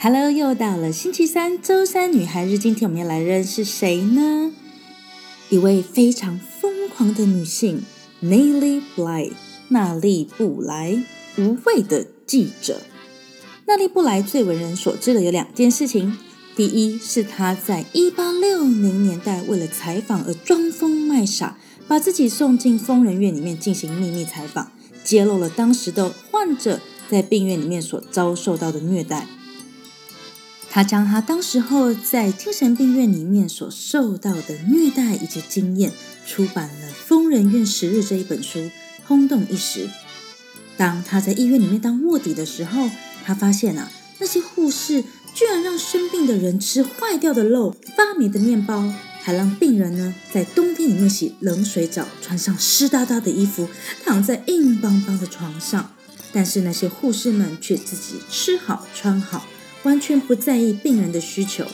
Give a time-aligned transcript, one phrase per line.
[0.00, 2.56] Hello，又到了星期三，周三女孩日。
[2.56, 4.52] 今天我们要来认识谁呢？
[5.50, 7.82] 一位非常疯狂的女性
[8.22, 9.32] ，Nellie Bly，
[9.70, 11.02] 娜丽·布莱，
[11.36, 12.80] 无畏的记者。
[13.66, 16.16] 娜丽·布莱最为人所知的有两件事情。
[16.54, 21.58] 第一是她在一八六零年代为了采访而装疯卖傻，
[21.88, 24.70] 把自己送进疯人院里面进行秘密采访，
[25.02, 26.78] 揭露了当时的患者
[27.10, 29.26] 在病院里面所遭受到的虐待。
[30.70, 35.92] 他将他当时候在精神病院里面所受到的虐待以及经验，
[36.26, 38.70] 出版了《疯人院十日》这一本书，
[39.06, 39.88] 轰动一时。
[40.76, 42.88] 当他在医院里面当卧底的时候，
[43.24, 45.02] 他发现啊，那些护士
[45.34, 53.68] 居然让生病的人吃坏掉的肉、发霉的面包，还让病人呢在冬天里面洗冷水澡，穿上湿哒哒的衣服，
[54.04, 55.90] 躺在硬邦邦的床上。
[56.30, 59.46] 但是那些护士们却自己吃好穿好。
[59.82, 61.64] 完全不在意病人的需求。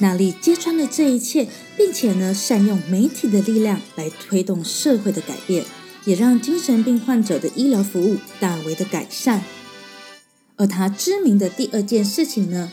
[0.00, 5.64] 娜莉揭穿了这一切，并且呢，善用媒体的力量来推动社会的改变，
[6.04, 9.44] 也让精神病患者的医疗服务大为的改善。
[10.56, 12.72] 而她知名的第二件事情呢，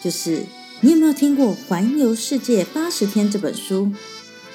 [0.00, 0.44] 就是
[0.80, 3.92] 你有没有听过《环游世界八十天》这本书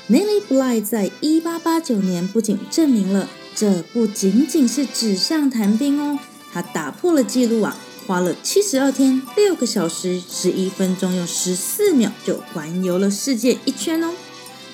[0.09, 6.19] ？Nelly Bly 在一八八九年不仅证明了这不仅仅是纸上谈兵哦，
[6.53, 7.77] 她打破了记录啊！
[8.07, 14.13] 花了七十二天六个小时十一分钟又十四秒就环游了世界一圈哦。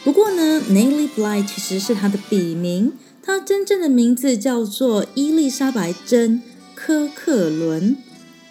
[0.03, 2.93] 不过呢，Nellie Bly 其实是她的笔名，
[3.23, 6.39] 她真正的名字叫做伊丽莎白·珍·
[6.75, 7.95] 科克伦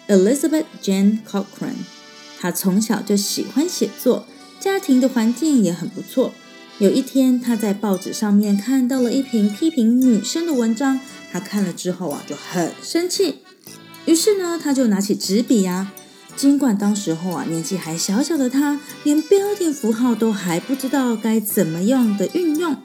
[0.07, 1.85] （Elizabeth Jane Cochrane）。
[2.39, 4.25] 她从小就喜欢写作，
[4.59, 6.33] 家庭的环境也很不错。
[6.79, 10.99] 有一天，她在报纸上面看到了一篇批评女生的文章，
[11.31, 13.35] 她看了之后啊，就很生气。
[14.05, 15.91] 于是呢，他就拿起纸笔呀。
[16.35, 22.77] 尽管当时候啊，年纪还小小的他，连标点符号都还不知道该怎么样的运用。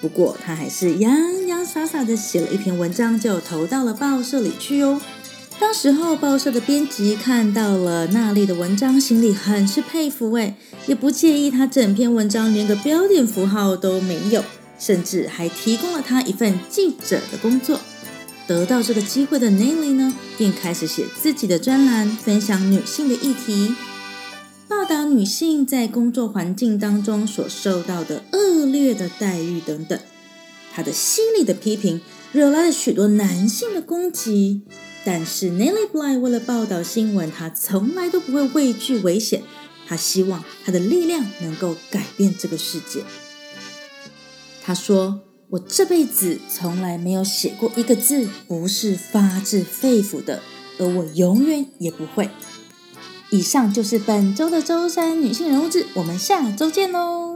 [0.00, 5.00] 不过，他还是洋洋洒洒的写了一篇文章，就投到了报社里去哦。
[5.58, 10.54] 当时候，报社的编辑看到了娜丽的文章，心里很是佩服诶，
[10.86, 14.44] 也不介意他整篇文章连个标点符号都没有，
[14.78, 17.80] 甚至还提供了他一份记者的工作。
[18.46, 23.74] 得到这个机会的 Nelly 呢，便开始写自己的专栏，分享女性的议题，
[24.68, 29.98] 报道女性在工作环境当中所受到的恶劣的待遇等等。
[30.72, 32.00] 她的犀利的批评
[32.32, 34.62] 惹来了许多男性的攻击，
[35.04, 39.42] 但是 Nelly Bly 为了报道新闻，她从来都不会畏惧危险。
[39.86, 43.04] 她希望她的力量能够改变这个世界。
[44.62, 45.20] 她说。
[45.52, 50.40] 我这辈子从来没有写过一个字不是发自肺腑的，
[50.78, 52.30] 而我永远也不会。
[53.30, 57.31] 以上就是本周的周三女性人物志，我们下周见喽。